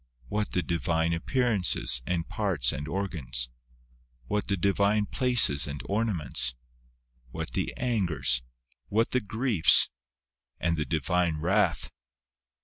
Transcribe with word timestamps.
what 0.29 0.53
the 0.53 0.63
Divine 0.63 1.13
appearances, 1.13 2.01
and 2.07 2.27
parts 2.27 2.71
and 2.71 2.87
organs? 2.87 3.49
what 4.25 4.47
the 4.47 4.57
Divine 4.57 5.05
places 5.05 5.67
and 5.67 5.79
ornaments? 5.85 6.55
what 7.29 7.51
the 7.53 7.71
angers? 7.77 8.41
what 8.87 9.11
the 9.11 9.21
griefs? 9.21 9.89
and 10.59 10.75
the 10.75 10.85
Divine 10.85 11.39
wrath 11.39 11.91